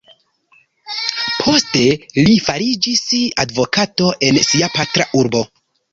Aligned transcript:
Poste 1.41 1.83
li 2.27 2.35
fariĝis 2.47 3.03
advokato 3.47 4.09
en 4.31 4.45
sia 4.51 4.75
patra 4.79 5.07
urbo. 5.21 5.45